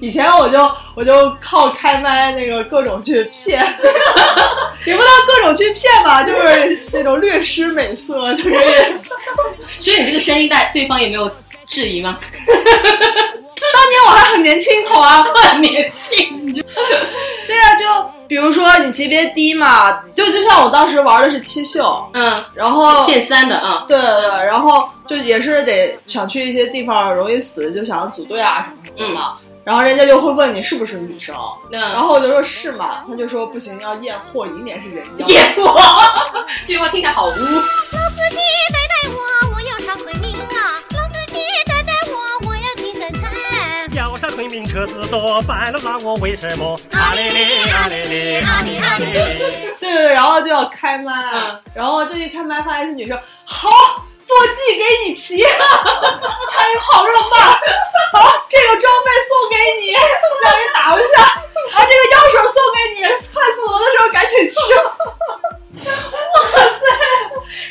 [0.00, 3.60] 以前我就我就靠开麦那个各种去骗，
[4.86, 8.68] 也不能各种去骗吧，就是那种略施美色，就可以。
[9.80, 11.30] 所以你这个声音带对方也没有
[11.66, 12.18] 质疑吗？
[12.46, 16.62] 当年我还很年轻，好啊， 很年轻，对
[17.58, 29.36] 啊，就比如说你级别低嘛，就就像我当时玩的是七秀，嗯，然后剑三的啊，对对对，然后就也是得想去一些地方容易死，就想组队啊什么什么的嘛。
[29.66, 31.34] 然后人家就会问你是不是女生，
[31.72, 35.26] 那然后我就说是嘛，他就说不行，要验货，以免是人妖。
[35.26, 35.76] 验货，
[36.64, 37.30] 这句话听起来好污。
[37.30, 38.36] 老司机
[38.72, 40.78] 带带我，我要上昆明啊！
[40.94, 43.22] 老司机带带我，我要进深圳。
[43.96, 46.78] 要上昆明车子多，烦了拉我为什么？
[46.92, 49.04] 啊哩哩啊哩哩啊哩啊哩。
[49.12, 53.68] 对对对，然后就要开麦，嗯然后这一开麦发现是女生，好，
[54.26, 57.40] 坐骑给你骑，看你跑这么慢，
[58.12, 64.56] 好，这个装备送给你，让你打一下，啊，这个药水送给你，快死我的时候赶紧吃。
[65.84, 66.84] 哇塞，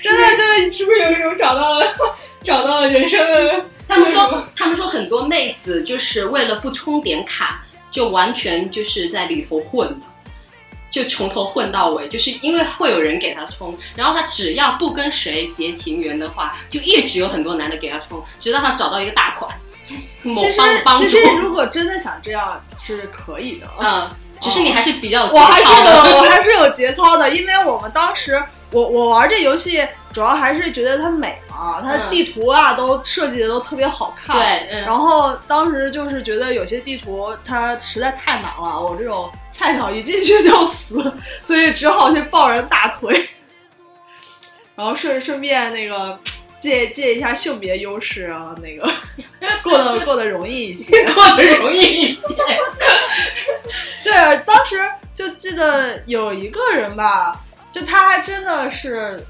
[0.02, 1.86] 真的就是是不是有一种找到了
[2.44, 3.66] 找到了人生的？
[3.88, 10.06] 他们说，他们说很多妹子就是为了不充点卡，就完全就是在里头混的，
[10.96, 19.54] 就从头混到尾，就是因为会有人给他充，然后他只要不跟谁结情缘的话，就一直有很多男的给他充，直到他找到一个大款，
[20.22, 28.42] 某其实帮帮主其实，如果真的想这样是可以的，嗯，只是你还是比较有节我还是有，我还是有节操的，因为我们当时
[28.76, 34.36] 我我玩这游戏主要还是觉得它美嘛，它嗯地图啊都设计的都特别好看。。
[34.36, 41.14] 对，嗯，然后当时就是觉得有些地图它实在太难了，我这种菜鸟一进去就死，
[41.46, 43.26] 所以只好去抱人大腿，
[44.76, 46.20] 然后顺顺便那个
[46.58, 48.92] 借借一下性别优势啊，那个
[49.64, 51.06] 过得过得容易一些。
[51.14, 52.36] 过得容易一些。
[54.04, 54.82] 对，当时
[55.16, 57.40] 就记得有一个人吧，
[57.76, 59.22] 就他还真的是，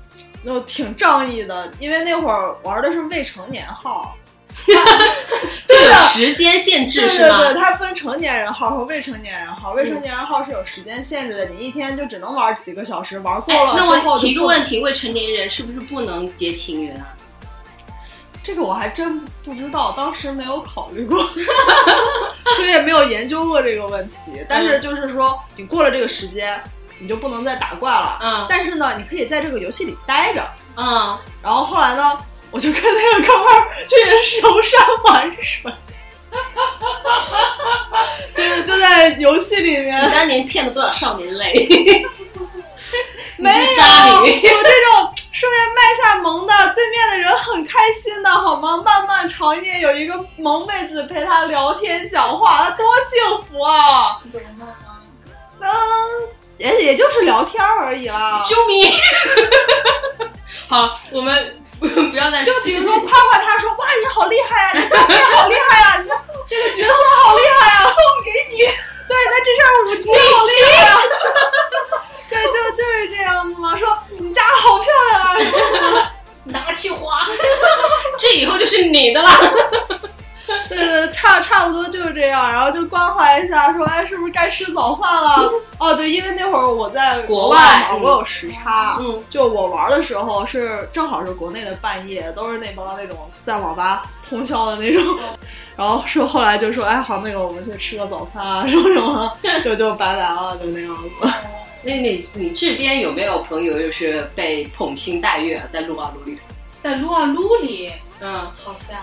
[0.46, 4.16] 就挺仗义的，因为那会儿玩的是未成年号，
[5.68, 7.60] 就有时间限制是对对对，吗？
[7.60, 17.18] 它分成年人号和未成年人号，未成年人号是有时间限制的，你一天就只能玩几个小时，玩够了，哎那我提个问，题，未成年人是不是不能结情缘啊？
[18.44, 21.18] 这个我还真不知道，当时没有考虑过，
[22.58, 24.46] 所以也没有研究过这个问题。
[24.48, 26.62] 但是就是说，你过了这个时间，
[27.00, 28.18] 你就不能再打怪了。
[28.22, 30.44] 嗯但是呢，你可以在这个游戏里待着。
[30.78, 32.18] 嗯，然后后来呢，
[32.52, 35.74] 我就跟那个哥们儿去游山玩水，
[38.36, 42.06] 就是就在游戏里面你面，当年骗了多少少年泪？
[43.38, 48.78] 没有有这种顺便卖下萌的，对面的人很开心的好吗？
[48.78, 54.20] 漫漫长夜有一个萌妹子陪他聊天讲话，他多幸福啊！
[54.24, 55.02] 你怎么弄啊？
[55.60, 55.68] 嗯，
[56.58, 58.44] 也也就是聊天而已啦。
[58.46, 58.92] 救命！
[60.68, 66.16] 好，我们不不要再就比如说夸夸他说哇你好厉害啊，你照片好厉害啊，你的
[66.50, 68.58] 这个角色 好厉害啊，送给你。
[69.08, 71.02] 对，那这件武器好厉害啊。
[72.30, 73.78] 对，就就是这样子嘛。
[73.78, 75.22] 说你家好漂亮
[75.94, 76.12] 啊，
[76.46, 77.28] 拿去花，
[78.18, 79.30] 这以后就是你的了。
[80.70, 85.50] 对对，差差不多就是这样，然后就关怀一下，说哎，是不是该吃早饭了？
[85.80, 87.58] 哦，对，因为那会儿我在国外
[87.90, 95.04] 嘛，我有时差，嗯，就我玩的时候是正好是国内的半夜，都是那帮那种在网吧通宵的那种。
[95.76, 101.10] 然后说后来就说，哎，好，那个我们去吃个早饭啊，什么什么，就就拜拜了，就那样子。
[101.82, 106.38] 那你你这边有没有朋友就是被捧星戴月在撸啊撸里？
[106.82, 108.98] 在撸啊撸里，嗯，好像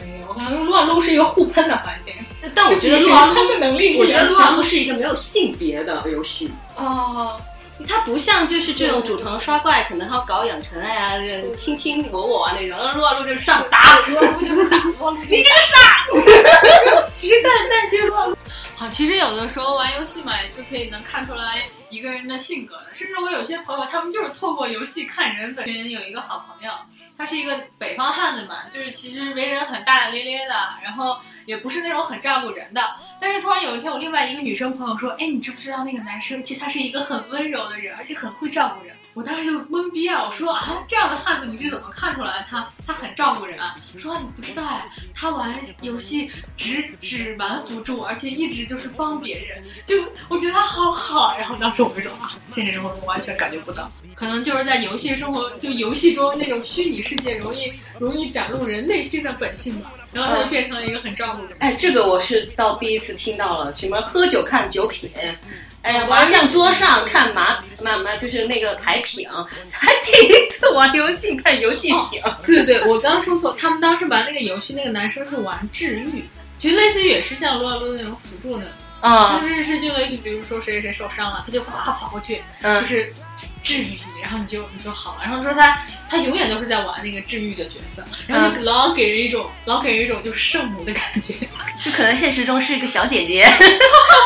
[0.00, 0.26] 没有。
[0.28, 2.14] 我感觉撸啊撸是一个互喷的环境，
[2.54, 6.52] 但我觉得是撸啊撸，的能力我觉得撸啊撸撸是一个没有性别的游戏。
[6.76, 7.40] 哦，
[7.88, 14.76] 它不像就是这种组团刷怪，可能还要搞养成哎呀，卿卿我我啊那种，撸啊撸就是上打，撸啊 撸就是打
[15.28, 16.06] 你这个傻。
[17.10, 18.36] 其实但但其实撸啊撸，
[18.82, 22.92] 好，其实有的时候玩游戏嘛，也是可以能看出来一个人的性格的。
[22.92, 26.74] 甚至我有些朋友，他们就是透过游戏看人本身有一个好朋友，
[27.16, 31.16] 他是一个北方汉子嘛，就是其实为人很大大咧咧的，然后
[31.46, 32.82] 也不是那种很照顾人的。
[33.20, 40.24] 但是突然有一天，我另外一个女生朋友说：“哎，你知不知道那个男生其实他是一个很温柔的人，而且很会照顾人。”我当时就懵逼啊！
[40.24, 43.76] 我说啊，这样的汉子你是怎么看出来的他他很照顾人啊？
[43.98, 51.36] 说你不知道哎，他玩游戏只只玩辅助，而且一直就是帮别人，就我觉得他好好。
[51.38, 59.92] 然后当时我就说啊，现实生活中完全感觉不到，可能就是在游戏生活就游戏中那种虚拟世界容易容易展露人内心的本性吧。
[60.12, 61.56] 然后他就变成了一个很照顾人。
[61.58, 65.10] 哎，这个我是到第一次听到了，什么喝酒看酒品。
[65.82, 69.28] 哎呀，麻将桌上看麻麻麻，就是那个牌品，
[69.68, 72.20] 才第一次玩游戏看游戏品。
[72.46, 76.24] 对对对，我刚刚说错，他们当时玩那个游戏，那个男生是玩治愈，
[76.56, 78.68] 其实类似于也是像撸啊撸那种辅助的，
[79.00, 79.40] 啊。
[79.40, 82.80] 就是是就类似于比如说谁谁谁受伤了，他就哗跑过去，嗯。
[82.80, 83.12] 就是
[83.62, 85.20] 治愈你，然后你就你就好了。
[85.22, 91.34] 然后说他他永远都是在玩那个治愈的角色，然后就老给人一种、老给人一种就是圣母的感觉。
[91.84, 93.44] 就可能现实中是一个小姐姐，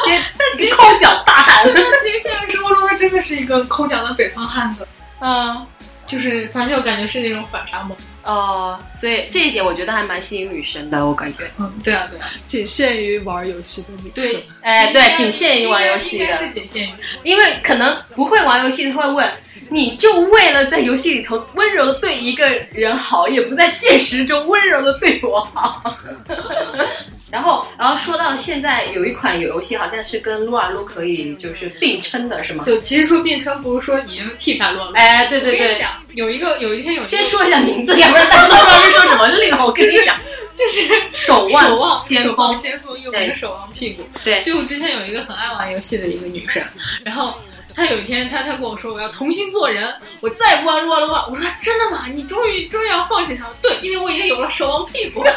[0.07, 0.23] 但
[0.55, 1.65] 其实抠脚大汉。
[1.65, 4.87] 但其实现实生活中他真的是一个抠脚的北方汉子，
[5.21, 5.67] 嗯，
[6.07, 7.97] 就是反正我感觉是那种反差萌。
[8.27, 11.51] 哦，所以这一点我觉得还蛮吸引女生的，我感觉。
[11.59, 14.11] 嗯，对啊对啊，仅限于玩游戏的女生。
[14.13, 16.93] 对，哎，对，仅限于玩游戏的是仅限于。
[17.23, 19.33] 因为可能不会玩游戏的会问，
[19.71, 25.97] 你就为了在游戏里头温柔的对一个人好，也不在现实中温柔的对我好。
[27.31, 32.63] 然后，然后说到现在有一款游戏，好像是跟撸啊撸可以就是并称的，是吗？
[32.65, 34.93] 对，其实说并称不如说已经替代撸啊撸。
[34.95, 39.37] 哎，对对对，有一个有一天有一先说一下名字，要不然大家都不知道是说什么了。
[39.67, 40.17] 我跟你讲，
[40.55, 44.05] 就是守望望先守望锋，先锋，又名守望屁股。
[44.23, 46.63] 对就之前有一个很爱玩游戏的一个女生，
[47.05, 47.35] 然后
[47.77, 51.27] 她有一天他他跟我说我要重新做人，我再也不玩撸啊撸了。
[51.31, 52.07] 我说真的吗？
[52.11, 53.53] 你终于终于要放弃他了？
[53.61, 55.23] 对，因为我已经有了守望屁股。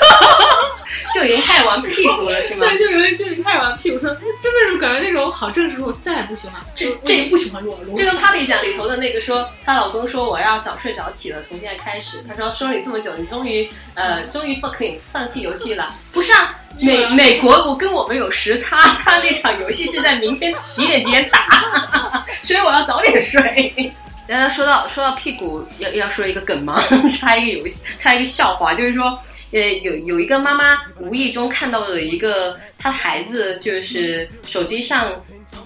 [1.14, 2.66] 就已经开始玩屁股了，是吗？
[2.70, 7.94] 对，就有人就已经开始玩屁股，说真的是感觉那种好正式，说我再也不喜欢这这也不喜欢撸啊撸。
[7.96, 12.24] 这跟 Papi 讲里头的那个说，她老公说我要早睡早起了，从现在开始。
[12.28, 15.94] 她说说了你这么久，你终于呃终于放可以放弃游戏了。
[16.12, 23.94] 不是啊， 美美国我跟我们有时差，他那场游戏是在明天几点几点打，所以我要早点睡。
[24.28, 26.82] 然 后说到说到屁股，要要说一个梗吗？
[27.10, 29.20] 插一个游戏，插一个笑话，就是说。
[29.52, 35.12] 呃，有有一个妈妈无意中看到了一个她孩子，就是手机上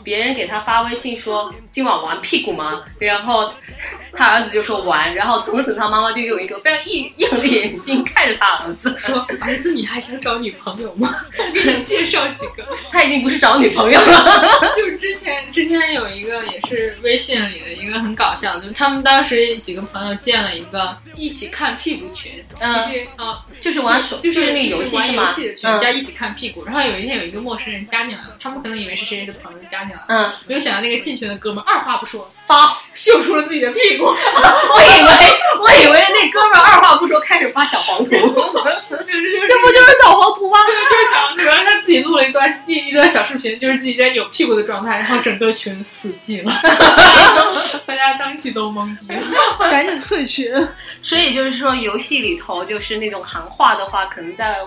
[0.04, 2.84] 别人给他发微信说今晚玩屁股吗？
[3.00, 3.54] 然后
[4.13, 11.15] 他儿子就说玩，然后从此他妈妈就用一个非常异样的眼睛看着他儿子，说儿子，你还想找女朋友吗？
[11.38, 12.65] 我给你介绍几个。
[12.91, 14.72] 他已经不是找女朋友了。
[14.76, 23.45] 就是之前之前有一个也是微信里的一个很搞笑的，就是他们当时几个朋友建了一个一起看屁股群，嗯其实啊。
[23.62, 25.22] 就是玩手，就是那个游戏玩是吗？
[25.22, 35.09] 游戏的群嗯加一起看屁股，然后有一天有一个陌生人加进来了，他们可能以为是谁谁的朋友加进来了，嗯，没有想到那个进群的哥们儿二话不说发秀出了自己的屁股， 我以为
[35.59, 40.57] 我以为那哥们儿二话不说开始发小黄图， 这不就是小黄图吗？
[40.67, 46.59] 就是小，主要是他自己己录了一段一一段小视频，就是自己在扭屁股的状态，然后整个群死寂了，
[47.86, 49.69] 大家当即都懵逼了。
[49.69, 50.51] 赶紧退群。
[51.03, 54.57] 所以就是说，游戏里头就是那种行话的话，可能在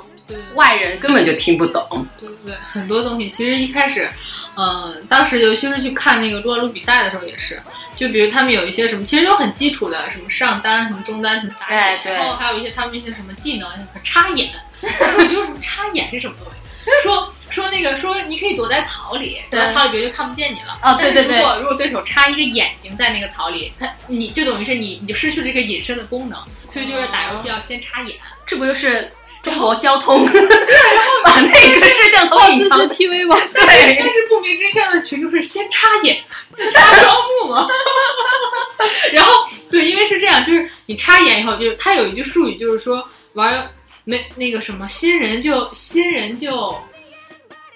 [0.55, 2.07] 外人根本就听不懂。
[2.17, 4.09] 对对对，很多东西其实一开始，
[4.57, 7.63] 嗯、当时尤其是去看那个撸啊撸比赛的时候也是，
[7.95, 13.69] 就比如他们有一些什么，其实都很基础的，什么上单、什么中单、什么打野，哎对然后还有一些他们一些什么技能，
[14.03, 14.51] 插眼，
[14.83, 16.53] 我就说什么插眼是什么东西？
[17.03, 20.79] 说说那个说你可以躲在草里，躲在草里别人就看不见你了。
[20.83, 26.39] 哦对对如果如果对手插一个眼睛在那个草里，他你就等于是你你就失去了这个隐身的功能，
[26.71, 28.17] 所以就是打游戏要先插眼。
[28.47, 29.11] 这不就是
[29.47, 33.41] 中国交通对，然后 把那个摄像头隐藏？CCTV 吗？
[33.55, 36.21] 对，但是不明真相的群众是先插眼，
[36.53, 37.69] 自插双目嘛。
[39.15, 43.71] 然后对，因为是这样，就是你插眼以后，就是他有一句术语，就是说玩
[44.03, 46.77] 没那个什么新人就新人就，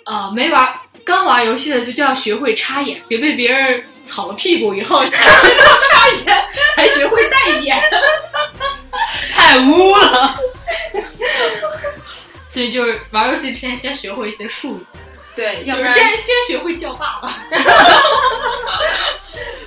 [0.07, 6.45] 呃，没玩刚玩游戏的就就要学会插眼，别被别人草了屁股以后才插眼，
[6.75, 7.81] 才学会带眼。
[9.33, 10.37] 太污了。
[12.49, 14.87] 所以就是玩游戏之前先学会一些术语。
[15.37, 17.33] 对，要就是不然先先学会叫爸爸，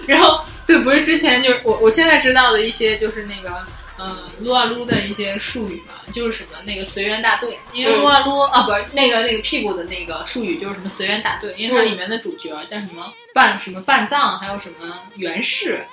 [0.06, 3.66] 然后对，不是之前就是我我现在知道的一些就是那个
[3.98, 15.84] 嗯撸啊撸的一些术语嘛，就是什么那个随缘大队，因为嗯撸啊撸、啊不是那个那个屁股的那个术语就是什么随缘大队，因为它嗯里面的主角叫什么半什么半藏，还有什么袁氏。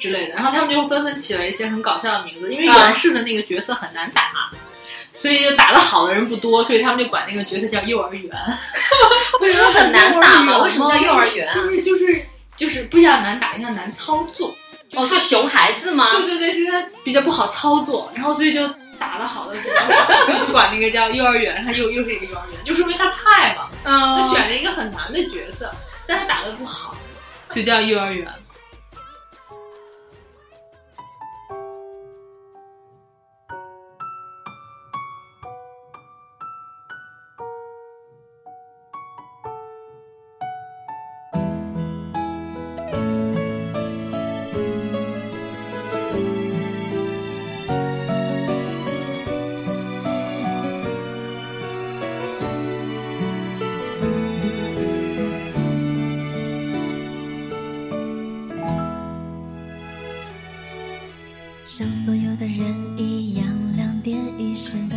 [0.00, 4.30] 之类的，然后他们就纷纷起了一些很搞笑的名字，因为啊袁氏的那个角色很难打，
[5.20, 8.30] 所以就打得好的人不多，所以他们就管那个角色叫幼儿园。
[9.40, 10.58] 为什么很难打吗？
[10.58, 11.54] 为什么叫幼儿园啊？
[11.54, 14.54] 就是就是就是不叫难打，叫难操作。
[14.94, 16.08] 哦，是熊孩子吗？
[16.12, 18.66] 对对对，所以他比较不好操作，然后所以就
[18.96, 25.68] 打得好的比较少，所以就管那个叫幼儿园，他又又是一个幼儿园，就说明他菜嘛，他选了一个很难的角色，
[26.06, 26.94] 但他打得不好，
[27.50, 28.26] 就叫幼儿园。
[61.64, 64.96] 像所有的人一样，两点一线的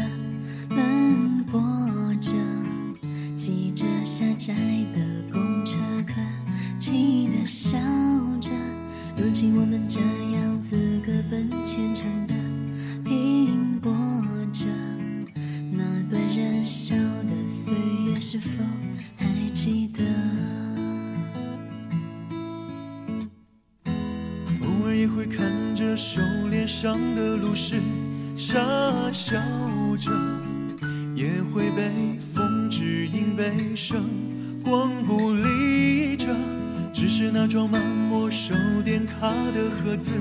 [39.83, 40.11] 盒子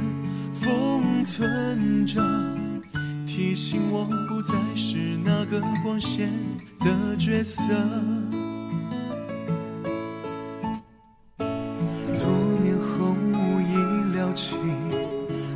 [0.53, 2.23] 封存着，
[3.27, 6.33] 提醒我不再是那个光鲜
[6.81, 7.63] 的角色。
[11.39, 12.27] 多
[12.63, 13.15] 年后
[13.61, 13.75] 已
[14.17, 14.59] 了情，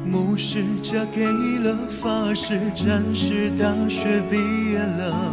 [0.06, 4.36] 牧师嫁给了法师，战士大学毕
[4.70, 5.32] 业了。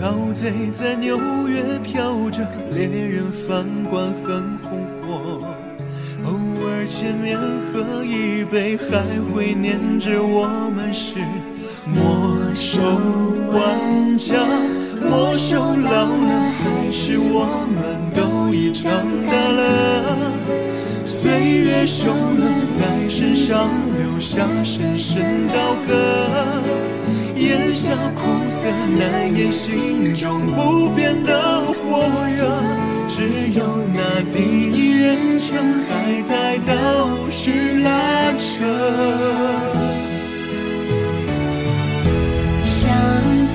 [0.00, 4.65] 盗贼在纽约飘着，猎人饭馆很红火。
[6.86, 11.20] 见面喝一杯，还会念着我们是
[11.84, 12.80] 魔兽
[13.50, 14.34] 玩家。
[15.02, 18.92] 魔兽老了，还是我们都已长
[19.26, 20.32] 大了。
[21.04, 23.68] 岁月熟了，在身上
[23.98, 25.54] 留下深深刀
[25.86, 25.92] 割。
[27.36, 28.20] 咽下苦
[28.50, 32.85] 涩，难掩心中不变的火热。
[33.08, 33.22] 只
[33.54, 38.64] 有那第一人称还在倒叙拉扯。
[42.62, 42.90] 想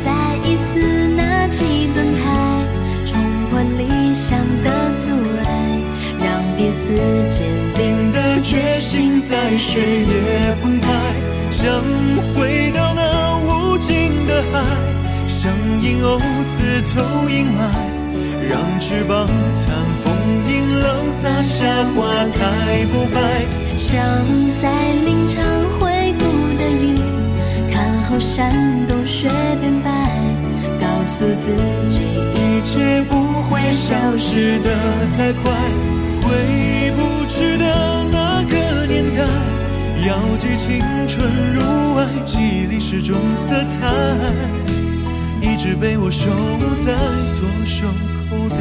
[0.04, 0.10] 再
[0.43, 2.66] 一次拿起盾牌，
[3.06, 5.12] 冲破理想的阻
[5.45, 5.49] 碍，
[6.20, 6.95] 让彼此
[7.30, 7.45] 坚
[7.76, 10.88] 定的决心在血液澎湃，
[11.52, 11.70] 想
[12.34, 14.60] 回到那无尽的海，
[15.28, 17.60] 像银鸥刺透阴霾，
[18.92, 20.14] 翅膀惨风
[20.50, 21.66] 迎浪洒下
[21.96, 23.46] 花开不败。
[23.78, 23.98] 想
[24.62, 25.42] 在林场
[25.80, 26.26] 回顾
[26.60, 27.00] 的雨，
[27.72, 28.52] 看后山
[28.89, 29.30] 冬雪
[29.62, 29.89] 变白，
[30.82, 32.02] 告诉自己
[32.36, 34.76] 一切不会消失的
[35.16, 35.50] 太快。
[36.22, 39.24] 回不去的那个年代，
[40.06, 41.26] 要记青春
[41.56, 43.88] 如爱，记忆里始终色彩，
[45.39, 46.30] 一直被我收
[46.76, 46.94] 在
[47.39, 47.86] 左手
[48.32, 48.55] 口袋。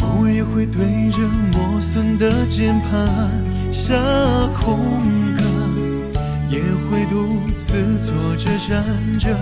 [0.00, 1.18] 偶尔也会对着
[1.52, 3.94] 磨损的键盘按下
[4.68, 5.42] 风格，
[6.50, 8.84] 也会独自坐着站
[9.18, 9.34] 着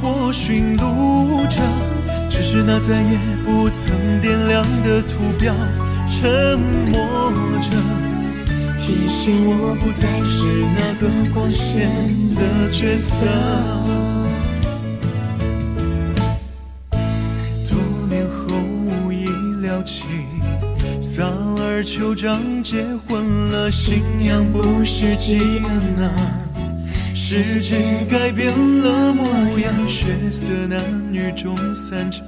[0.00, 1.60] 或寻路着，
[2.28, 3.90] 只是那再也不曾
[4.20, 5.52] 点亮的图标，
[6.06, 6.56] 沉
[6.92, 7.02] 默
[7.60, 7.76] 着，
[8.78, 10.46] 提醒我不再是
[10.76, 11.90] 那个光鲜
[12.36, 13.26] 的角色。
[17.68, 17.76] 多
[18.08, 19.26] 年后已
[19.66, 20.06] 了情，
[21.02, 23.19] 萨尔酋长结婚
[23.68, 26.10] 信仰不是基恩啊。
[27.14, 28.52] 世界改变
[28.82, 30.80] 了模样，血色男
[31.12, 32.22] 女中散场，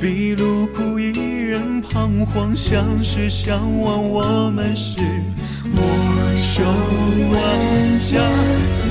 [0.00, 5.00] 比路苦一人彷徨，相识相望我们是
[5.70, 5.82] 魔
[6.36, 6.62] 兽
[7.30, 8.20] 玩家，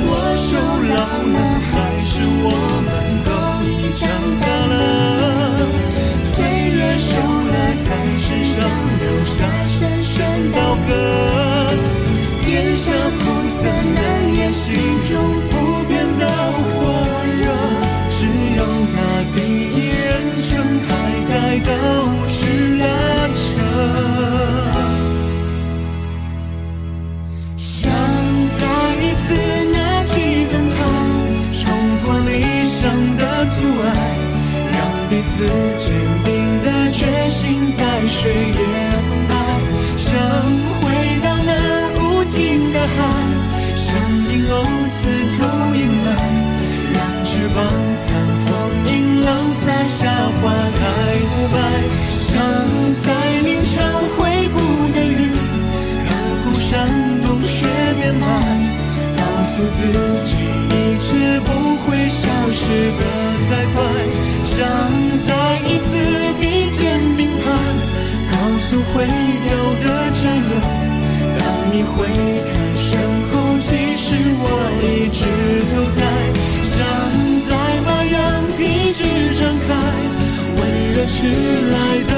[0.05, 0.57] 魔兽
[0.89, 0.95] 老
[1.33, 1.37] 了，
[1.71, 2.49] 还是我
[2.85, 2.89] 们
[3.25, 3.29] 都
[3.69, 4.09] 已长
[4.41, 4.73] 大了。
[6.23, 6.35] 岁
[6.73, 7.85] 月瘦了，在
[8.17, 8.57] 身上
[8.99, 9.37] 留下
[10.19, 10.91] 深深刀割。
[12.45, 13.63] 咽下苦涩，
[13.95, 13.97] 难
[14.35, 14.75] 掩心
[15.07, 15.11] 中
[15.49, 15.53] 不
[15.87, 16.67] 变的火
[17.39, 17.43] 热。
[18.11, 18.17] 只
[18.57, 18.59] 有
[18.95, 18.97] 那
[19.33, 19.37] 第
[19.75, 20.07] 一人
[20.43, 20.47] 称
[20.85, 20.89] 还
[21.23, 21.71] 在倒
[22.27, 22.37] 叙
[22.79, 22.83] 拉
[23.33, 23.39] 扯。
[27.55, 27.89] 想
[28.49, 28.59] 再
[29.01, 29.23] 一次
[29.71, 30.11] 拿起
[30.51, 30.77] 灯牌，
[31.53, 31.59] 冲
[32.03, 32.29] 破理
[32.65, 33.23] 想的
[33.55, 33.87] 阻碍，
[34.73, 34.77] 让
[35.09, 35.31] 彼此
[35.77, 35.87] 坚
[36.25, 36.27] 定
[36.65, 38.67] 的决心在水淹
[42.79, 42.97] 的海，
[43.75, 43.87] 像
[44.31, 44.53] 婴儿
[44.95, 44.97] 刺
[45.35, 45.37] 透
[45.75, 46.07] 阴霾，
[46.95, 47.57] 让翅膀
[47.99, 48.07] 残
[48.45, 48.47] 风
[48.87, 50.07] 迎浪洒下
[50.39, 50.41] 花
[50.79, 50.81] 开
[51.27, 51.57] 不败。
[52.07, 52.23] 想
[53.03, 53.05] 在
[53.43, 53.75] 明朝
[54.15, 54.57] 回顾
[54.95, 55.27] 的雨，
[56.07, 56.09] 看
[56.39, 56.87] 湖山
[57.21, 57.67] 冬雪
[57.97, 58.23] 变白，
[59.17, 59.21] 告
[59.51, 59.77] 诉自
[60.23, 60.31] 己
[60.71, 61.07] 一切
[61.41, 61.51] 不
[61.83, 62.63] 会消失
[62.95, 63.03] 的
[63.49, 63.77] 太快。
[64.41, 64.55] 想
[65.19, 65.97] 再一次
[66.39, 67.45] 比肩并排，
[68.31, 69.05] 告诉毁
[69.43, 69.49] 掉
[81.21, 82.08] 温热迟来